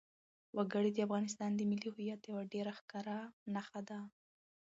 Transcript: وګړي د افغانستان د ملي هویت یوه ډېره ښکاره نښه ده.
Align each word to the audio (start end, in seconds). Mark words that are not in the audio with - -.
وګړي 0.57 0.91
د 0.93 0.97
افغانستان 1.07 1.51
د 1.55 1.61
ملي 1.69 1.89
هویت 1.93 2.21
یوه 2.31 2.43
ډېره 2.53 2.71
ښکاره 2.79 3.17
نښه 3.53 3.81
ده. 3.89 3.99